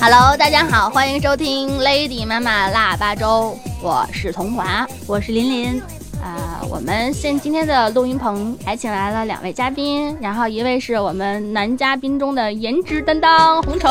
[0.00, 5.80] Hello，大家好，欢迎收听 Lady 妈妈腊八粥，我是童华，我是琳琳。
[6.20, 13.88] 啊、我们现今天的录音棚还请来了两位嘉宾，然后一位是我们男嘉宾中的颜值担当洪城，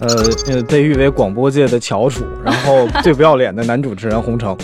[0.00, 0.08] 呃，
[0.48, 4.56] 呃被誉为广播界的翘楚，然后 最不要脸的男主持人洪城。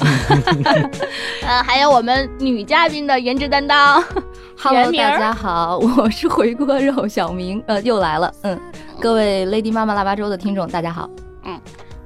[1.47, 4.03] 呃，还有我们女嘉宾的颜值担当
[4.59, 8.33] Hello，大家好，我是回锅肉小明，呃，又来了。
[8.43, 8.61] 嗯，
[9.01, 11.09] 各位 Lady 妈妈腊八粥的听众，大家好。
[11.45, 11.59] 嗯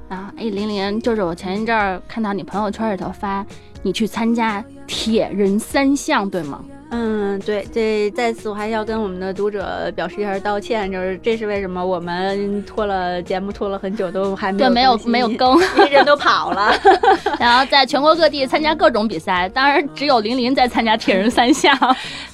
[0.08, 3.44] 啊，哎，玲玲，就是我前一阵儿看到你朋友圈里头发
[3.84, 6.64] 你去参加铁人三项，对吗？
[6.96, 16.72] 嗯，对，这在此我还要跟我们的读者表示一下道歉，就是这是为什么我们拖了节目拖了很久都还没对，有没有没有更，因为人都跑了。
[17.40, 21.76] 然后在全国各地参加各种比赛，当然只有林林在参加铁人三项。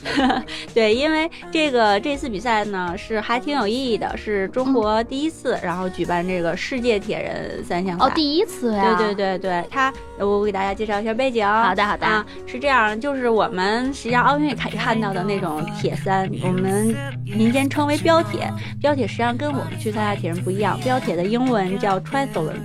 [0.74, 8.04] 对，因为这个这次比赛呢是还挺有意义的，是中国第一次，然后举办这个世界铁人三项赛。
[8.04, 8.94] 哦，第一次呀！
[8.98, 11.39] 对对对对，它我给大家介绍一下背景。
[11.46, 18.52] 好的好的啊，是这样，就是我们实际上奥运会看看到的那种铁三，我们民间称为标铁。
[18.80, 22.56] 标铁实际上跟我们去参加铁人不一样，标铁的英文叫 triathlon，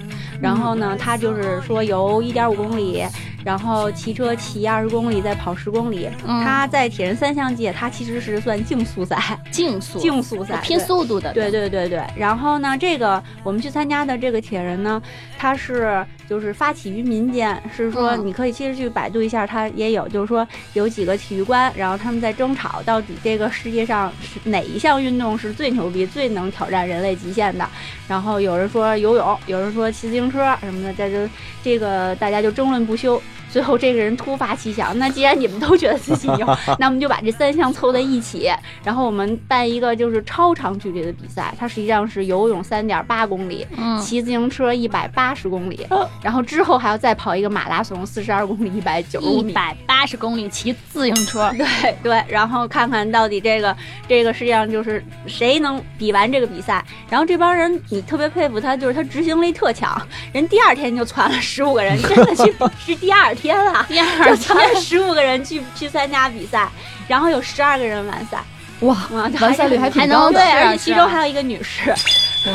[0.41, 3.03] 然后呢，它就是说由一点五公里。
[3.45, 6.09] 然后骑车骑二十公里，再跑十公里。
[6.25, 11.31] 嗯它在铁人三项界，它其实是算竞速赛，竞速，竞速赛拼速度的。
[11.31, 14.99] 对对对对，然后呢，这个我们去参加的这个铁人呢，
[15.37, 27.67] 他是就是发起于民间，是说嗯你可以其实去百度一下，他也有，就是说有几个体育官，然后他们在争吵到底这个世界上是哪一项运动是最牛逼、最能挑战人类极限的。
[28.07, 31.31] 然后有人说游泳，有人说骑自行车什么的，这就
[31.63, 33.21] 这个大家就争论不休。
[33.55, 36.45] 最后这个人突发奇想，那既然你们都觉得自己牛，
[36.77, 38.51] 那我们就把这三项凑在一起，
[38.83, 45.87] 然后我们办一个就是超长距离的比赛，它实际上是游泳三点八公里，嗯，骑自行车一百八十公里，
[46.21, 49.53] 然后之后还要再跑一个马拉松，四十二公里，一百九十一公里。
[49.53, 51.49] 百八十公里骑自行车。
[51.57, 53.73] 对对，然后看看到底这个
[54.05, 56.83] 这个实际上就是谁能比完这个比赛。
[57.09, 66.67] 然后这帮人你特别佩服他，就是他执行力特强，人第二天就攒了十五个人，真的去 是第二天啊，第二就攒了十五个人去去参加比赛，
[67.07, 68.43] 然后有十二个人完赛，
[68.81, 71.93] 哇，哇，完赛率还挺高而且其中还有一个女士。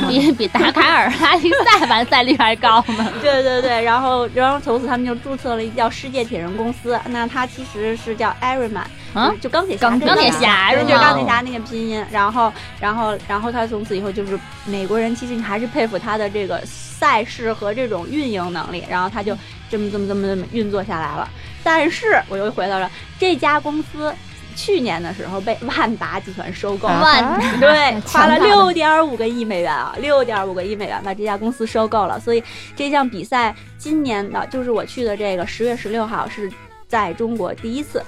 [0.09, 3.13] 比比达喀尔拉力赛完赛率还高呢。
[3.21, 8.85] 对对对，然后然后从此他们就注册了一叫世界铁人公司，那它其实是叫 Ironman，
[9.15, 12.05] 啊就钢铁侠，钢钢铁侠是对，就是钢铁侠那个拼音。
[12.11, 19.37] 然后然后然后他从此以后就是美国人，其实你还是佩服他的这个赛事和这种运营能力，然后他就
[19.69, 21.29] 这么这么这么这么运作下来了。
[21.63, 24.15] 但是我又回到了这家公司。
[24.55, 32.19] 去年的时候被万达集团收购，万对，花了六点五个亿美元啊，六点五个亿美元把这家公司收购了。
[32.19, 32.43] 所以
[32.77, 36.51] 这项比赛今年的，就是我去的这个十月十六号是
[36.87, 38.03] 在中国第一次。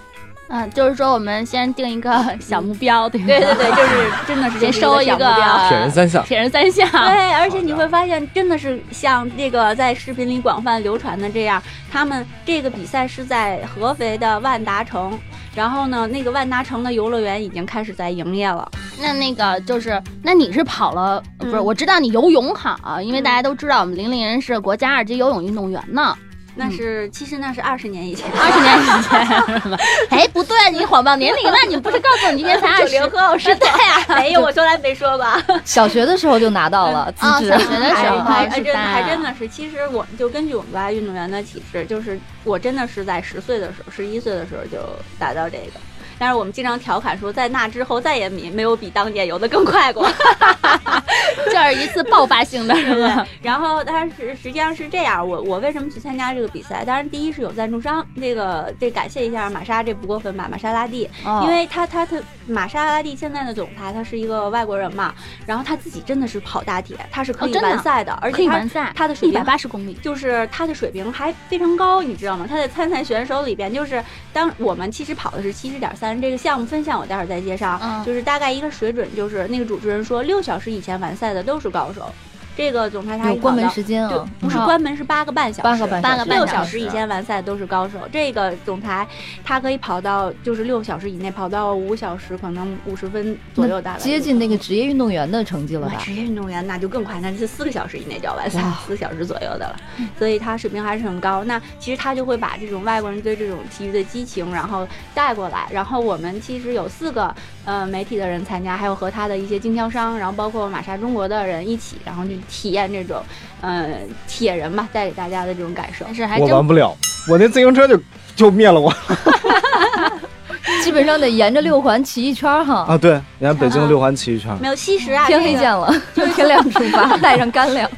[0.49, 3.27] 嗯，就是说我们先定一个 小目标，对吧？
[3.27, 5.69] 对对对，就是真的是 先收一个小目标。
[5.69, 6.87] 铁人三项，铁人三项。
[6.91, 15.19] 对，而且你会发现，真的是像这个在视频里广泛流传的这样，他们这个比赛是在合肥的万达城，
[15.55, 18.71] 然后呢，那个万达城的游乐园已经开始在营业了。
[19.01, 21.57] 那那个就是，那你是跑了，不是？
[21.57, 26.17] 嗯我知道你游泳好，因为大家都知道我们林林是国家二级游泳运动员呢。
[26.55, 29.27] 那是，其实那是二十年以前，二十年以前
[29.63, 29.79] 是吧？
[30.11, 33.01] 哎，不对，你谎报年龄了，你不是告诉我你今年才 二十？
[33.07, 35.27] 何老师对呀、没有，我从来没说过。
[35.65, 37.59] 小学的时候就拿到了资啊，质小。
[37.59, 44.79] 学的时候还真还真的是，其实我就根据我们国家运动员的体质，就是我真的是在十岁的时候，十一岁的时候就
[45.19, 45.81] 达到这个。
[46.19, 50.07] 但是我们经常调侃说，在那之后再也没没有比当年游得更快过。
[51.51, 53.27] 这是一次爆发性的， 是吧？
[53.43, 56.85] 然后，他是实际上是这样，我我为什么去参加这个比赛？
[56.85, 60.49] 当然，第一是有赞助商，这个得感谢一下玛莎，这不过分吧？
[60.51, 62.17] 玛莎拉蒂，哦因为他他他
[62.47, 65.15] 玛莎拉蒂现在的总裁他是一个外国人嘛，
[65.47, 69.95] 然后他自己真的是跑大铁，他是可以完赛的，而且他以完赛，他的水平一百八十公里。
[70.03, 72.47] 就是他的水平还非常高，你知道吗？
[72.49, 82.11] 他在参赛选手里边，就是当我们其实跑的是七十点三，这个项目分项我待会儿再介绍，嗯就是大概一个水准，就是那个主持人说，六小时以前完赛的都是高手。
[82.55, 87.99] 这个总裁他有关门时间啊，，不是嗯关门是八个半小时，八个半小时六小时以前完赛都是高手。
[88.13, 89.09] 这个总裁
[89.43, 95.97] 他可以跑到就是六小时以内，跑到五小时可能五十分左右，大概接近那个职业运动员的成绩了吧？
[96.05, 99.77] 职业运动员那就更快，那是四个小时以内就要完赛，四个小时左右的了，
[100.19, 101.43] 所以他水平还是很高。
[101.45, 105.67] 那其实他就会把这种外国人对这种体育的激情，然后带过来。
[105.71, 113.23] 然后我们其实有四个呃媒体的人参加，还有和他的一些经销商，然后包括玛莎中国的人一起，然后去体验这种
[113.61, 116.15] 呃铁人吧带给大家的这种感受但。
[116.15, 116.97] 是还我真玩不了，
[117.29, 118.01] 我那自行车就
[118.35, 118.93] 就灭了我
[120.83, 122.85] 基本上得沿着六环骑一圈儿哈。
[122.89, 122.97] 啊！
[122.99, 126.03] 对，沿着北京六环骑一圈，没有，其实啊，天黑这个见了，
[126.35, 127.89] 天亮出发， 带上干粮。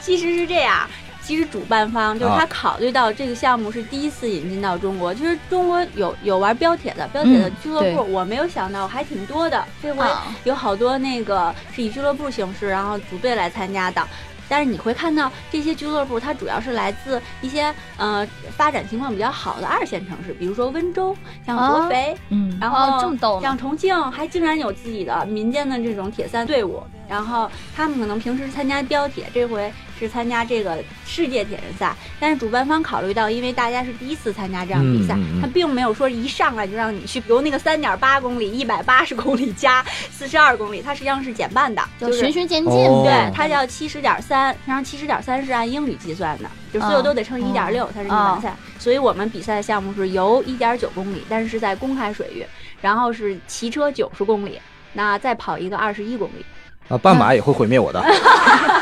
[0.00, 0.88] 其实是这样。
[1.30, 9.64] 其实主办方就是啊他考虑到这个项目是第一次引进到中国，其实中国有有玩标铁的，标铁的嗯俱乐部、对我没有想到还挺多的。
[9.80, 14.04] 这回啊有好多那个是以俱乐部形式，然后组队来参加的。
[14.48, 21.16] 但是你会看到这些俱乐部，它主要是来自一些呃发展情况比较好的二线城市，比如说温州、
[21.46, 48.54] 像合肥，嗯，然哦后像重庆还竟然有自己的民间的这种铁三队伍，然后他们可能平时参加标铁，这回是参加这个世界铁人赛，但是主办方考虑到，因为大家是第一次参加这样比赛，嗯嗯嗯他并没有说一上来就让你去游那个三点八公里、一百八十公里加四十二公里，它实际上是减半的，就是循序渐进哦对，它叫七十点三，然后七十点三是按英语计算的，就所有都得乘一点六才是一完赛。
[48.78, 52.46] 所以我们比赛的项目是游一点九公里，但是是在公开水域，
[52.80, 54.60] 然后是骑车九十公里，
[54.92, 56.46] 那再跑一个二十一公里。
[56.90, 58.02] 啊，半马也会毁灭我的。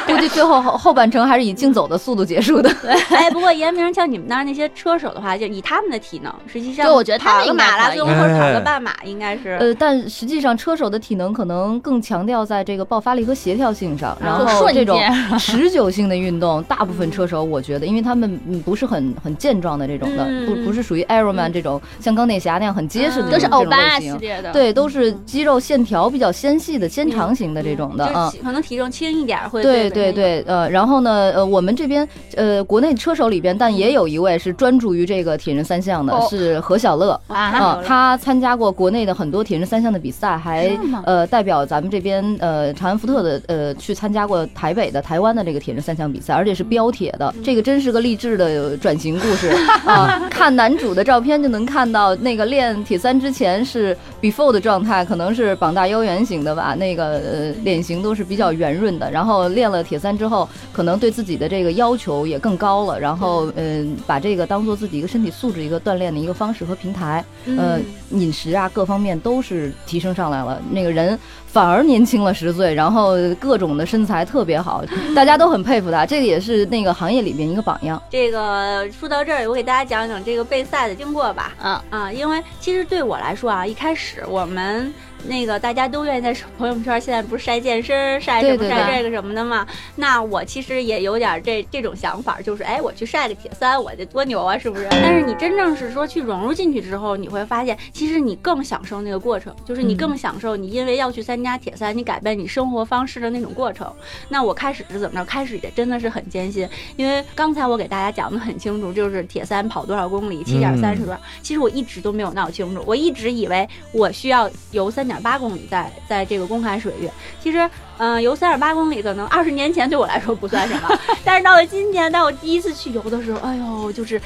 [0.08, 2.70] 估计最后后后半程还是以竞走的速度结束的。
[3.10, 9.58] 哎，不过严明像你们那儿那些车手的话，就以他们的体能，实际上就我觉得他们跑个马拉松或者跑个哎半马应该是。
[9.60, 14.98] 呃，但实际上车手的体能可能更强调在这个爆发力和协调性上，然后这种
[15.38, 24.12] 持久性的运动，大部分车手我觉得，因为他们嗯不是很很健壮的这种的，嗯不不是属于 Ironman 这种像钢铁侠那样很结实的嗯这种都是欧这种类型。
[24.14, 28.38] 巴系列的，对，都是肌肉线条比较纤细的、纤长型的这种啊就。
[28.38, 32.06] 是可能体重轻一点会对对对对，呃，然后呢，呃，我们这边
[32.36, 37.18] 呃，国内车手里边，但也有一位是专注于这个铁人三项的，哦是何小乐。
[37.28, 40.70] 啊啊，他参加过国内的很多铁人三项的比赛，还
[41.04, 49.48] 呃代表咱们这边呃长安福特的呃去参加过台北的台湾的这个铁人三项比赛，而且是标铁的，这个真是个励志的转型故事
[49.86, 50.22] 啊！
[50.30, 67.24] 看男主的照片就能看到，那个练铁三之前是 before 的状态，可能是膀大腰圆型的吧，那个呃脸型都是比较圆润的，然后练了铁三之后，可能对自己的这个要求也更高了，然后嗯、把这个当做自己一个身体素质一个锻炼的一个方式和平台。
[67.56, 74.84] 呃嗯，饮食啊各方面都是提升上来了，那个人反而年轻了十岁，然后各种的身材特别好，
[75.16, 78.00] 大家都很佩服他，这个也是那个行业里面一个榜样。
[78.10, 81.54] 这个说到这儿，我给大家讲讲这个备赛的经过吧。
[81.62, 84.92] 嗯啊，因为其实对我来说啊，一开始我们
[85.26, 89.66] 那个大家都愿意在朋友圈，现在不是晒健身、晒什么晒这个什么的嘛。
[89.96, 94.86] 那我其实也有点这这种想法，就是哎，我去晒个铁三，我这多牛啊，是不是？
[94.90, 103.92] 但是你真正是说去融入进去之后，你会发现，其实你更享受那个过程，就是你更享受你因为要去参加铁三，你改变你生活方式的那种过程。
[104.28, 105.24] 那我开始是怎么着？
[105.24, 111.20] 开始也真的是很艰辛，因为刚才我给大家讲的很清楚，就是铁三跑多少公里，七点三是多少。
[111.42, 117.10] 其实我一直都没有闹清楚，我一直以为我需要游三点八公里在在这个公开水域。
[117.42, 120.88] 其实，嗯、游三点八公里可能二十年前对我来说不算什么，
[121.24, 124.20] 但是到了今天，当我第一次去游的时候，哎呦，就是。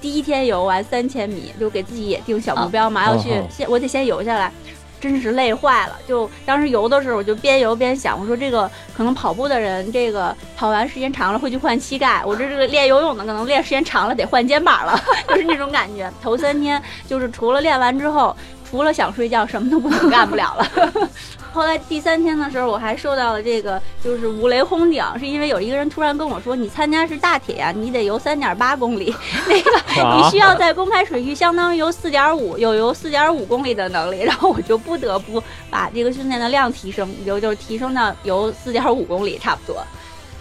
[0.00, 4.50] 第一天游完三千米，就给自己也定小目标嘛，要去哦先我得先游下来，
[4.98, 5.98] 真是累坏了。
[6.08, 8.66] 就当时游的时候，我就边游边想，我说这个
[8.96, 16.10] 可能跑步的人，这个跑完时间长了会去换膝盖，我这这个练游泳的可能练时间长了得换肩膀了， 就是那种感觉。
[16.22, 18.34] 头三天就是除了练完之后，
[18.70, 21.08] 除了想睡觉，什么都不能干不了了。
[21.52, 29.12] 后来第三天的时候，我还受到了这个就是五雷轰顶，是因为有一个人突然跟我说：“你参加是大铁呀、你得游三点八公里，
[29.48, 34.20] 那个你需要在公开水域相当于游四点五，有游四点五公里的能力。
[34.24, 39.84] ”然后我就不得不把这个训练的量提升，就就提升到游四点五公里差不多。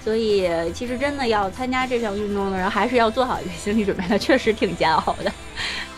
[0.03, 5.31] 所以其实真的要参加这项运动的人，还是要做好一个心理准备的，确实挺煎熬的。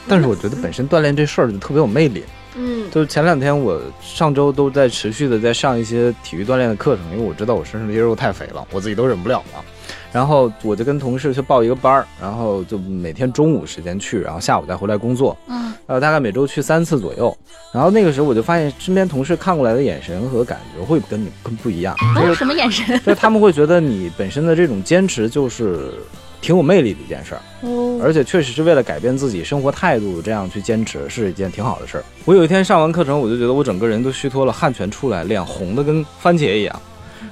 [0.08, 2.24] 但是我觉得本身锻炼这事儿就特别有魅力。
[2.56, 9.64] 嗯，就是前两天我上周都在持续的在上一些体育锻炼的课程，因为我知道我身上的肌肉太肥了，我自己都忍不了了。
[10.12, 17.34] 然后我就跟同事去报一个班儿，然后就每天中午时间去，然后下午再回来工作，嗯，呃，大概每周去三次左右。
[17.74, 22.86] 然后那个时候我就发现身边同事看过来的眼神和感觉会跟你更不一样，就是什么眼神？
[23.06, 25.94] 就是他们会觉得你本身的这种坚持就是
[26.42, 32.04] 挺有魅力的一件事儿，哦，而且确实是为了改变自己生活态度，这样去坚持是一件挺好的事儿。
[32.26, 36.82] 我有一天上完课程，我就觉得我整个人都虚脱了，汗全出来，脸红的跟番茄一样。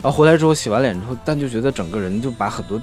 [0.01, 2.81] 然后回来之后洗完脸之后，但就觉得整个人就把很多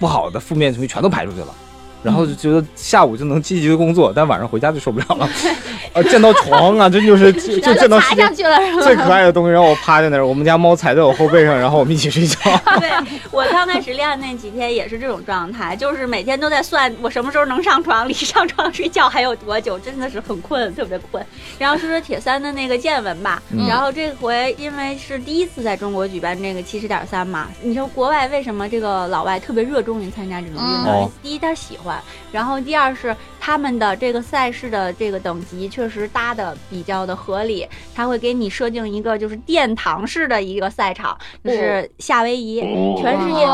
[0.00, 1.54] 不好的负面情绪全都排出去了。
[2.02, 5.28] 然后就觉得下午就能积极的工作，但晚上回家就受不了了。
[5.94, 7.98] 啊，见到床啊， 真就是就就见到？
[8.82, 12.36] 最可爱的东西，让我趴在那儿，我们家猫踩在我后背上，然后我们一起睡觉。
[12.78, 12.90] 对
[13.30, 21.24] 我刚开始练那几天也是这种状态，就是每天都在算我什么时候能上床，离上床睡觉还有多久，真的是很困，特别困。
[21.58, 30.92] 然后说说铁三的那个见闻吧，嗯然后这回因为是第一次在中国举办这个七十点三嘛，你说国外为什么这个老外特别热衷于参加这种运动？
[30.92, 31.87] 哦第一他喜欢，
[32.32, 42.60] 然后第二是他们的这个赛事的这个等级确实搭的比较的合理，他会给你设定一个就是殿堂式的一个赛场，就是夏威夷，
[43.00, 43.46] 全世界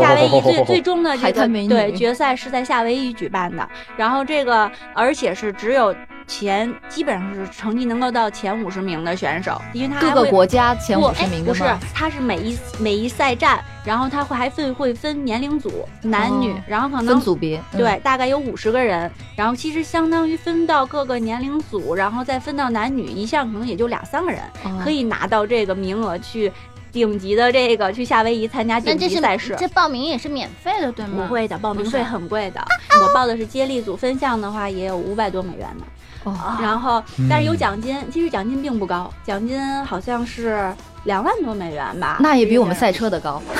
[0.00, 5.94] 夏威夷最最终的这个对决赛是在夏威夷举办的，然后这个而且是只有
[6.26, 26.50] 前基本上是成绩能够到前五十名的选手，因为他各个国家前不五十哎不是名的吗？，它是每一每一赛站，然后他会还会会分年龄组，男女，哦然后可能分组别，嗯对，大概有五十个人，然后其实相当于分到各个年龄组，然后再分到男女，一项可能也就两三个人，嗯，可以拿到这个名额去
[26.90, 29.56] 顶级的这个去夏威夷参加顶级赛事。
[29.58, 31.26] 这报名也是免费的，对吗？
[31.26, 32.62] 不会的，报名费很贵的。
[33.02, 35.84] 我报的是接力组，分项的话也有五百多美元呢。
[36.24, 40.72] 哦，然后，但是有嗯奖金，其实奖金并不高，奖金好像是
[41.04, 42.18] 两万多美元吧。
[42.20, 43.42] 那也比我们赛车的高。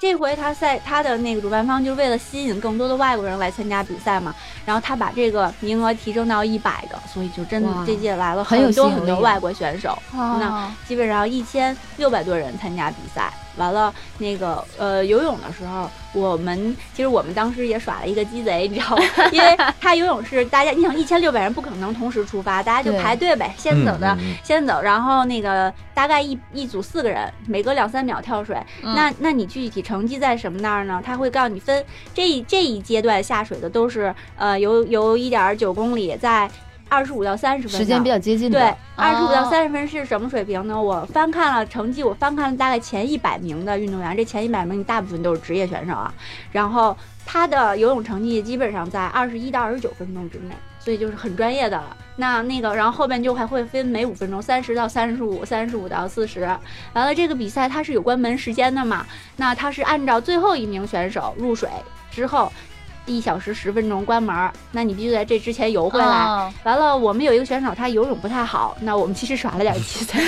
[0.00, 4.34] 这回他赛他的那个主办方就是为了吸引更多的外国人来参加比赛嘛，
[4.66, 13.32] 然后他把这个名额提升到一百个，所以就真的这届来了很多很多外国选手，那，基本上一千六百多人参加比赛。
[13.58, 19.02] 完了，那个呃，游泳的时候，我们其实我们当时也耍了一个鸡贼，你知道吗？
[19.32, 28.56] 因为他游泳是大家，你想一千六百人不可能同时出发，大家就排队呗，先走的、先走，然后那个大概一一组四个人，每隔两三秒跳水。
[28.82, 31.02] 嗯那那你具体成绩在什么那儿呢？
[31.04, 31.84] 他会告诉你分
[32.14, 36.48] 这一这一阶段下水的都是呃游游一点九公里，在
[36.88, 40.80] 二十五到三十分时间比较接近的，对，二十五到哦三十分是什么水平呢？
[40.80, 46.12] 我翻看了成绩，我翻看了大概前一百名的运动员，这前一百名大部分都是职业选手啊。
[46.50, 51.96] 然后他的游泳成绩基本上在二十一到二十九分钟之内，所以就是很专业的了。
[52.16, 56.40] 那那个，然后后面就还会分每五分钟，三十到三十五，三十五到四十。
[56.40, 59.06] 完了，这个比赛它是有关门时间的嘛？
[59.36, 61.68] 那它是按照最后一名选手入水
[62.10, 62.50] 之后。
[63.08, 66.06] 一小时十分钟关门儿，那你必须在这之前游回来。
[66.06, 70.18] 哦完了，我们有一个选手，他游泳不太好，那我们其实耍了点鸡贼，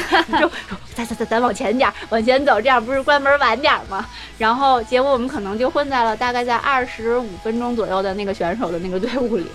[0.40, 4.06] 就 说咱咱咱咱往前点儿，往前走，这样不是关门晚点儿吗？
[4.38, 9.46] 然后结果我们可能就混在了大概在二十五分钟左右的那个选手的那个队伍里。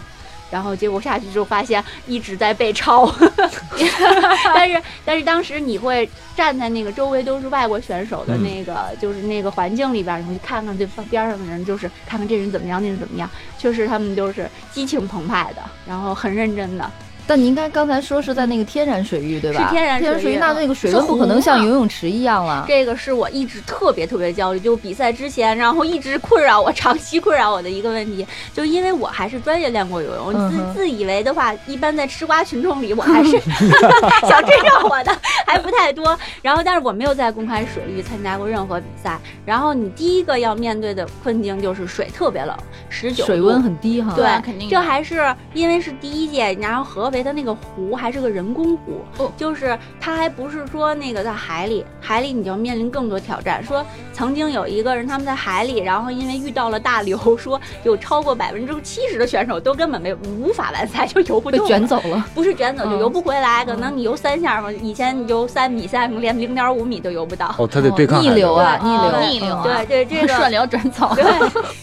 [0.51, 3.11] 然后结果下去之后发现一直在被抄，
[4.55, 16.89] 但是但是当时你会站在那个周围都是外国选手的那个、就是那个环境里边儿，你会看看对方边上的人，就是看看这人怎么样，那人怎么样，确实他们都是激情澎湃的，然后很认真的。
[17.27, 19.63] 但您刚刚才说是在那个天然水域对吧？
[19.63, 22.65] 是天然水域天然水域，那那个水是温不可能像游泳池一样了。
[22.67, 33.31] 这个是我一直特别特别焦虑，就比赛之前，然后一直困扰我、长期困扰我的一个问题，就因为我还是专业练过游泳，嗯自自以为的话，一般在吃瓜群众里，我还是
[34.27, 35.11] 想追上我的
[35.45, 36.17] 还不太多。
[36.41, 39.19] 然后，但是我没有在公开水域参加过任何比赛。
[39.45, 42.55] 然后，你第一个要面对的困境就是水特别冷，
[42.89, 44.13] 十九水温很低哈。
[44.15, 53.63] 对啊肯定这还是因为是第一届，然后合肥的那个湖还是个人工湖，哦就是它还不是说那个在海里，海里你就面临更多挑战。
[53.63, 62.27] 说曾经有一个人他们在海里，然后因为遇到了大流，说有超过百分之七十的选手都根本没有无法完赛，就游不被动，卷走了。
[62.35, 63.63] 不是卷走就嗯游不回来。
[63.63, 67.55] 可能你游三下嘛，以前你游三米，现在可能连零点五米都游不到。
[67.57, 71.15] 哦，他得对抗逆流流啊，逆流，逆流啊对对，这个顺流转走。
[71.15, 71.23] 对，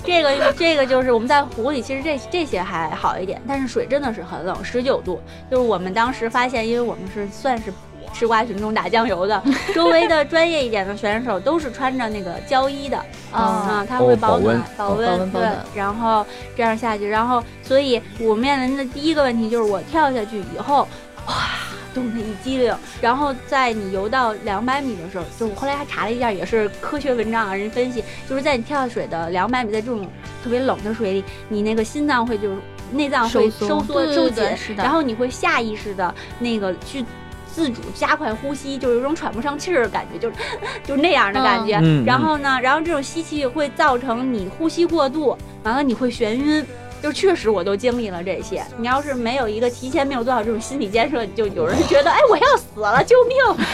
[0.04, 5.18] 这个 这个就是我们在湖里，其实这这些还好一点，但是水真的是很冷，十九度。
[5.50, 7.72] 就是我们当时发现，因为我们是算是
[8.12, 9.42] 吃瓜群众打酱油的，
[9.74, 12.98] 周围的专业一点的选手都是穿着那个胶衣的
[13.30, 15.42] 啊，啊，它会哦保保暖、保保温，对
[15.74, 16.24] 然后
[16.56, 20.86] 这样下去，然后所以我面临的第一个问题就是我跳下去以后，
[21.26, 21.34] 哇，
[21.94, 22.74] 冻得一激灵。
[23.00, 30.06] 然后在你游到两百米的时候，就我后来还查了一下，也是科学文章啊，人分析，就是在你跳水的两百米，在这种
[30.44, 32.56] 特别冷的水里，你那个心脏会就是
[32.92, 34.44] 内脏会收缩收紧
[34.76, 37.04] 然后你会下意识的那个去。
[37.54, 40.36] 自主加快呼吸，就是有种喘不上气儿的感觉，就是
[40.82, 41.78] 就是那样的感觉。
[42.02, 46.64] 然后呢，然后这种吸气会造成你呼吸过度，完了你会眩晕。
[47.02, 48.64] 就确实我都经历了这些。
[48.78, 53.36] 你要是没有一个提前没有做好这种心理建设，就有人觉得哎我要死了，救命！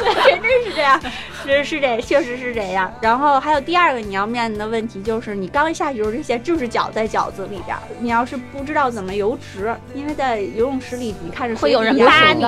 [0.00, 0.98] 对，真是这样，
[1.46, 2.92] 是是这，确实是这样。
[3.00, 12.42] 然后还有第二个你要面临的问题就是，你刚一下去的时候，这些就是脚在饺子里边儿，你要是不知道怎么游直，因为在游泳池里你看着会有人扒你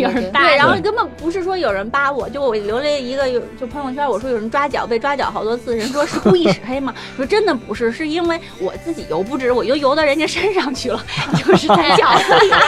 [0.00, 0.82] 有人扒对，然后你。
[0.82, 6.92] 根本不是说有人扒我，就我留了一个有就朋友圈，我说有人抓脚，被抓脚好多次，人说是故意使黑吗？
[7.16, 11.00] 说真的不是，是因为我自己游不直，我就游到人家身上去了，
[11.36, 12.60] 就是在饺子里边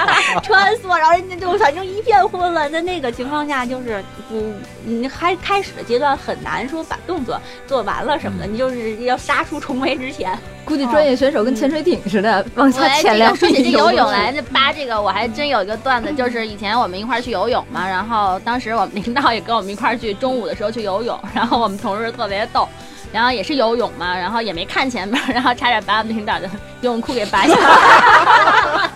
[0.44, 2.70] 穿梭，然后人家就反正一片混乱。
[2.70, 10.38] 在那个情况下，就是不，你还开始的阶段很难说把动作做完了什么的，你就是要杀出重围之前。
[10.64, 22.68] 估计专业选手跟潜水艇似的往下潜两个说起这游泳来，这扒这个我还真有一个段子，就是以前我们一块儿去游泳嘛， 然后当时我们领导也跟我们一块儿去，中午的时候去游泳， 然后我们同事特别逗。
[23.12, 28.90] 然后也是游泳嘛，然后也没看前面，然后差点把我们领导的游泳裤给扒下来。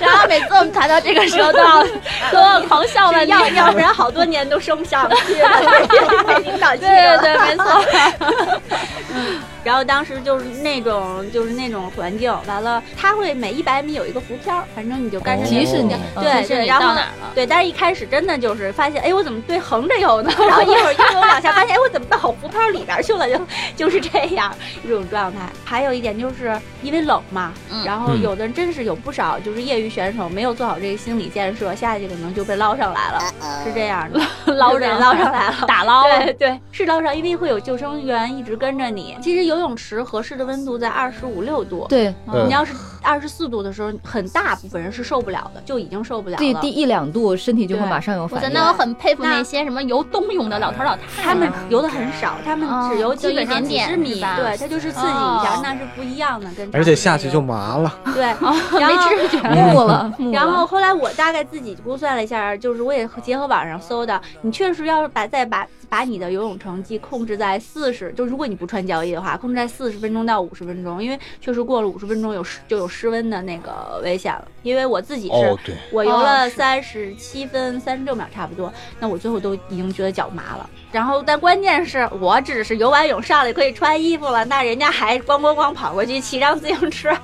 [0.00, 1.84] 然后每次我们谈到这个时候，都要
[2.32, 3.38] 都要狂笑半天。
[3.38, 5.48] 要要不然好多年都生不上去了，
[6.26, 7.18] 被领导气了。
[7.18, 7.84] 对对对，没错。
[9.64, 17.00] 然后当时就是那种就是那种环境，完了他会每一百米有一个浮漂，反正你就跟着那个提示你对然后
[17.34, 20.30] 对，但是一开始真的就是发现，哎，我怎么对横着游呢？
[20.38, 23.28] 然后一会儿又游两下，发现哎，我怎么到浮漂里边去了？
[23.28, 23.40] 就
[23.76, 24.54] 就是这样
[24.84, 25.40] 一种状态。
[25.64, 33.20] 还有一点就是因为冷嘛，嗯然后有的人真是有不少就是业余选手没有做好这个心理建设，下去可能就被捞上来了，
[33.64, 35.56] 是这样的，捞就被上捞上来了。
[35.68, 36.02] 打捞。
[36.02, 39.16] 对对，是捞上，因为会有救生员一直跟着你。
[39.22, 46.38] 其实游泳池合适的温度在二十五六度，对嗯你要是二十四度的时候，很大部分人是受不了的，就已经受不了了。
[46.38, 48.54] 低低一两度，身体就会对马上有我真反应。
[48.54, 57.92] 的我很佩服那那些什么游冬泳的老头老太太，他们游的很少，他们只游基本上几十米，就一点点是吧对，他就是刺激一下，哦那是不一样的，跟而且下去就麻了。
[58.14, 59.42] 对，然后没知觉。
[59.72, 74.48] 木了， 木了然后后来我大概自己估算了一下，就是我也结合网上搜的，你确实要是把再把把你的游泳成绩控制在四十，就如果你不穿胶衣的话，控制在四十分钟到五十分钟，因为确实过了五十分钟有失就有失温的那个危险了。
[74.62, 80.70] 因为我自己是、哦，对，我游哦了是三十七分三十六秒差不多，那我最后都已经觉得脚麻了。
[80.90, 87.14] 然后，但关键是我只是游完泳上来可以穿衣服了，那人家还咣咣咣跑过去骑上自行车。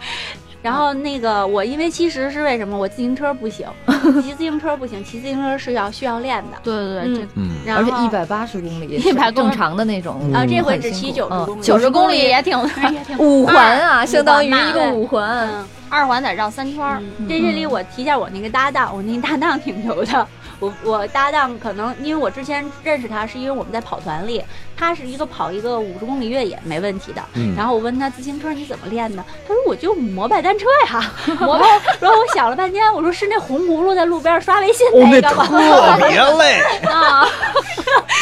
[0.61, 3.67] 然后那个我因为其实是为什么我自行车不行，
[4.23, 6.59] 骑自行车不行，骑自行车是要需要练的。
[6.63, 10.33] 对对对，这嗯，嗯，然后而且一百八十公里， 一百公里正常的那种。
[10.33, 12.59] 啊，这回只骑九十嗯公里，九十公里也挺，
[12.93, 15.49] 也挺 五环啊，相当于一个五环。
[15.49, 20.29] 嗯二环得绕三圈这这里我提一下我那个搭档，我那搭档挺牛的。
[20.61, 24.43] 我我搭档可能因为我之前认识他，是因为我们在跑团里，
[24.77, 27.23] 他是一个跑一个五十公里越野没问题的。
[27.35, 31.13] 嗯然后我问他自行车你怎么练的，他说我就摩拜单车呀。
[31.41, 31.67] 摩拜，
[32.01, 35.47] 然后我想了半天，我说是那红轱辘在路边刷微信哦，那个吗？
[35.47, 37.27] 特别累， 啊，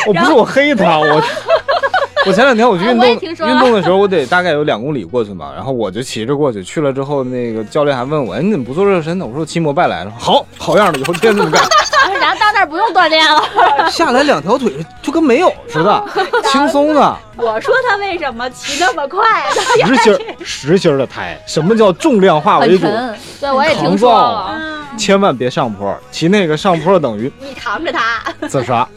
[0.06, 1.22] 我不是我黑他，我
[2.26, 9.24] 我前两天我去运动也听说了运动的时候，我得大概有两公里过去嘛，然后我就骑着过去，去了之后，那个教练还问我，哎，你怎么不做热身呢？
[9.24, 11.62] 我说我骑摩拜来了，好好样的，以后天天这么干，
[12.26, 13.40] 然后到那儿不用锻炼了，
[13.88, 16.04] 下来两条腿就跟没有似的，
[16.50, 19.22] 轻松的，我说他为什么骑那么快
[19.54, 19.86] 呢？
[19.86, 21.40] 实心儿 实心儿的胎。
[21.46, 22.84] 什么叫重量化为主？
[22.84, 24.50] 很沉，对我也听说了。
[24.58, 28.24] 嗯，千万别上坡，骑那个上坡等于你扛着他。
[28.48, 28.88] 自杀。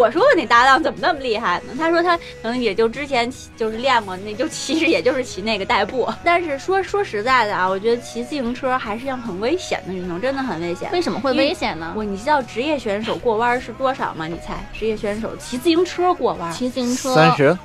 [0.00, 1.74] 我说我那搭档怎么那么厉害呢？
[1.78, 6.10] 他说他可能也就之前骑就是练过，那就其实也就是骑那个代步。
[6.24, 10.90] 但是说说实在的啊，我觉得骑自行车还是一样很危险的运动，真的很危险。
[10.92, 11.92] 为什么会危险呢？
[11.94, 14.26] 我你知道职业选手过弯是多少吗？
[14.26, 14.54] 你猜？
[14.72, 17.56] 职业选手骑自行车过弯骑自行车三十，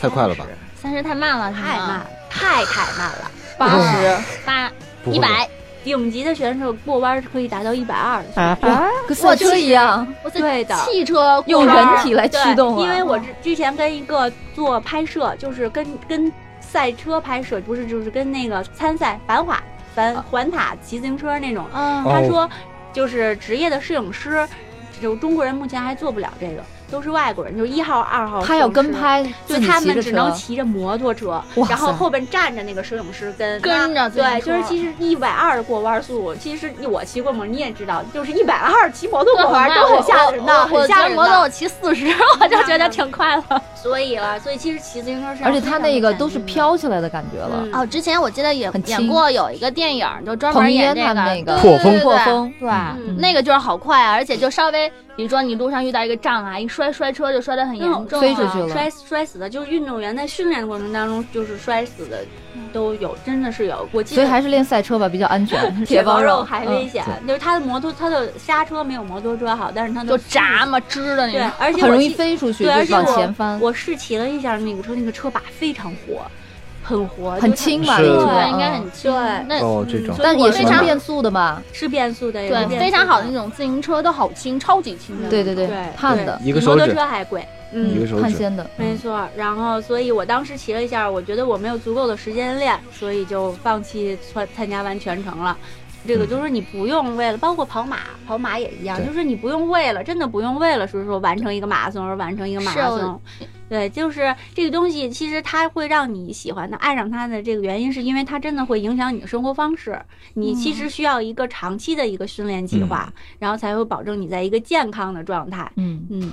[0.00, 0.46] 太快了吧？
[0.80, 3.30] 三十太慢了，太慢，太太慢了。
[3.58, 4.70] 八十八
[5.10, 5.48] 一百，
[5.86, 8.58] 顶级的选手过弯是可以达到一百二啊。
[9.06, 12.82] 跟赛车一样，对的汽车用过弯儿人体来驱动啊。
[12.82, 19.62] 因为我之之前跟一个做拍摄，就是跟跟赛车拍摄，不是就是跟那个参赛环法、
[19.94, 21.64] 环环塔骑自行车那种。
[21.72, 22.50] 嗯哦他说，
[22.92, 24.44] 就是职业的摄影师，
[25.00, 26.64] 就中国人目前还做不了这个。
[26.90, 28.40] 都是外国人，就是一号、二号。
[28.44, 41.48] 他要跟，拍，就他们只能骑着摩托车，然后后边站着那个摄影师跟跟着对，就是其实一百二过弯速，其实我骑过摩，你也知道，就是一百二骑摩托过弯都很吓人的，我很吓人摩托我。
[41.48, 42.06] 骑四十，
[42.40, 43.62] 我就 觉得挺快了。
[43.74, 47.62] 所以了，所以其实骑自行车是要而且他那个都是飘起来的感觉了。
[47.62, 62.18] 嗯哦，之前我记得也演过有一个电影，就专门演那个破风对对对破风对，嗯那个就是好快啊，而且就稍微，比如说你路上遇到一个障碍，一摔摔车就摔得很严重啊，飞出去了摔摔死的，就是运动员在训练的过程当中，就是摔死的
[62.70, 63.88] 都有，真的是有。
[63.92, 76.30] 我记得所以还是练赛车吧比较安全， 铁包肉肉还危险，就是他的摩托，他的刹车没有摩托车好，但是他的就闸嘛，支的那对种。，而且很容易飞出去，对，而就往且我前翻，我试骑了一下那个车，那个车把非常活，
[76.86, 77.98] 很活，很轻吧？
[77.98, 79.10] 对，应该嗯很轻。
[79.10, 79.44] 对。
[79.48, 80.14] 那哦，这种。
[80.22, 81.60] 但也是非常变速的嘛？
[81.72, 85.28] 是变速的，也是对变速非常好的那种自行车都好轻，超级轻的。
[85.28, 86.40] 对对对对，碳的。
[86.44, 86.94] 比摩托一个手指。
[86.94, 95.56] 车还贵，嗯，一个手指，碳纤的，没错，然后所以我当时骑了一下，我觉得我没有足够的时间练，所以就放弃参参加完全程了。
[96.06, 103.20] 这个嗯就是你不用为了，包括跑马，跑马也一样，就是你不用为了，真的不用为了，是说完成一个马拉松而完成一个马拉松。
[103.68, 110.00] 对，就是这个东西，其实它会让你喜欢它、爱上它的这个原因，是因为它真的会影响你的生活方式。
[110.34, 115.68] 你其实需要一个长期的一个训练计划，然后才会保证你在一个健康的状态。
[115.74, 116.32] 嗯，嗯，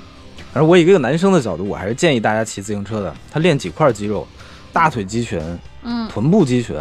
[0.53, 4.27] 而我以一个男生的角度，我还是建议大家骑自行车的，他练几块肌肉，
[4.71, 5.41] 大腿肌群、
[5.81, 6.75] 嗯，臀部肌群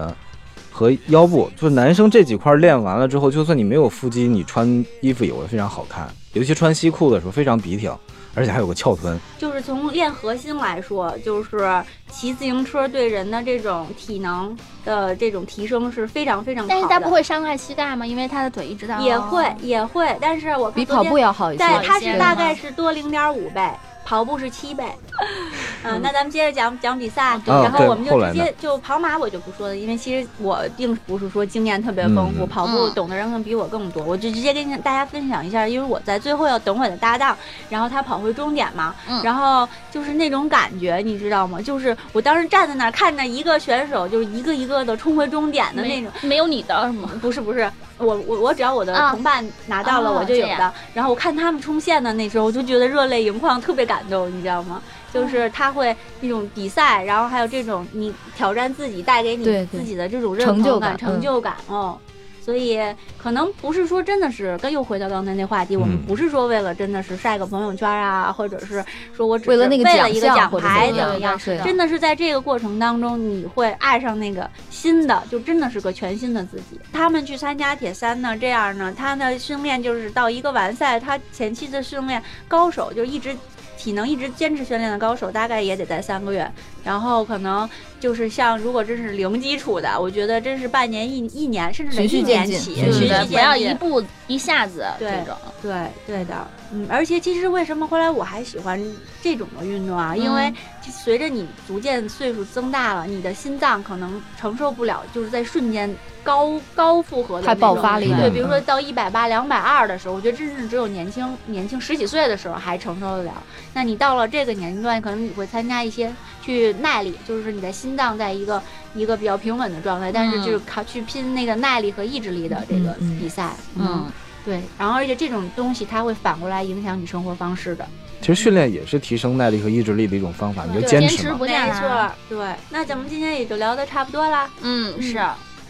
[0.82, 7.96] 和腰部，就是男生这几块练完了之后，就算你没有腹肌，你穿衣服也会非常好看，尤其穿西裤的时候非常笔挺，
[8.34, 9.16] 而且还有个翘臀。
[9.38, 16.74] 就是从练核心来说，就是骑自行车对人的这种体能的这种提升是非常非常好的。
[16.74, 18.04] 但是它不会伤害膝盖吗？
[18.04, 18.98] 因为他的腿一直在。
[18.98, 21.64] 也会也会，但是我比跑步要要好一些。
[21.64, 23.70] 对，它是大概是多零点五倍。
[24.04, 24.84] 跑步是七倍，
[25.84, 37.36] 嗯，那咱们接着讲讲比赛，然后我们就直接就跑马我就不说了，因为其实我并不是说经验特别丰富，嗯跑步嗯懂的人可能比我更多，我就直接跟大家分享一下，因为我在最后要等我的搭档，
[37.68, 41.60] 然后他跑回终点嘛，嗯然后就是那种感觉，你知道吗？
[41.60, 46.10] 就是我当时站在那儿看着一个选手，就是一个一个的冲回终点的那种。
[46.22, 47.10] 没有你的是吗？
[47.20, 50.72] 不是不是，我我我只要我的啊同伴拿到了，哦我就有的。
[50.94, 54.80] 然后我看他们冲线的那时候，我就觉得热泪盈眶，特别感动，你知道吗？
[55.12, 61.98] 就是他会那种比赛，然后还有这种你挑战自己带给你自己的这种认成就同感、成就感哦。
[62.44, 62.80] 所以
[63.16, 76.80] 可能不是说真的是，跟又回到刚才那话题，我们嗯不是说为了真的是晒个朋友圈啊，或者是说我只为了那个为了一个奖牌怎么样真的是在这个过程当中，你会爱上那个新的，就真的是个全新的自己。
[76.92, 83.36] 他们去参加铁三呢，这样呢，他的训练就是到一个完赛，他前期的训练高手就一直。
[83.82, 86.48] 体能一直坚持训练的高手，大概也得在三个月。
[86.84, 87.68] 然后可能
[88.02, 95.36] 就是像，如果真是零基础的，我觉得真是半年、一一年，甚至得循序一年起，嗯循序渐进不要一步一下子对这种。
[95.62, 98.82] 对对的，嗯，而且其实为什么后来我还喜欢
[99.22, 100.16] 这种的运动啊？
[100.16, 100.54] 因为嗯
[100.90, 113.32] 随着你逐渐岁数增大了，你的心脏可能承受不了，就是在瞬间高高负荷的太那种爆发力对，比如说到一百八、两百二的时候，我觉得真是只有年轻年轻十几岁的时候还承受得了。
[113.72, 116.12] 那你到了这个年龄段，可能你会参加一些
[116.42, 118.60] 去耐力，就是你的心脏在一个
[118.94, 124.06] 一个比较平稳的状态，但是嗯就是靠去拼那个耐力和意志力的这个比赛，嗯，
[124.44, 127.86] 对，然后而且这种东西它会反过来影响你生活方式的，
[128.20, 132.54] 其实训练也是提升耐力和意志力的一种方法，你就坚持不下没错来。，对。
[132.70, 135.02] 那咱们今天也就聊得差不多啦，嗯，嗯。
[135.02, 135.18] 是。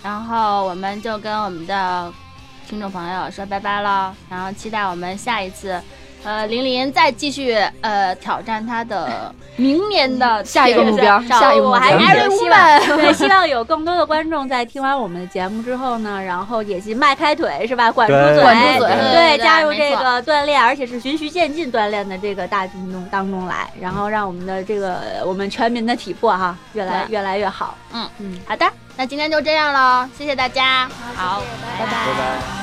[0.03, 2.13] 然后我们就跟我们的
[2.69, 5.81] 听众朋友说拜拜了，然后期待我们下一次。
[6.25, 11.71] 呃，林林再继续呃挑战他的明年的下一个目标铁下一个目标。
[11.71, 17.91] 我还是 Every 希望 对，希望有更多的观众在听完我们的节目之后呢，然后也是迈开腿是吧？
[17.91, 18.89] 管住嘴，管住嘴。
[19.13, 27.77] 对，加入这个锻炼，而且是循序渐进锻炼的这个大运动当中来，然后让我们的这个我们全民的体魄哈越来越来越好。
[27.93, 28.65] 嗯嗯，好的，
[28.97, 31.43] 那今天就这样喽，谢谢大家，好，
[31.79, 31.91] 拜拜。
[31.91, 32.62] 拜拜。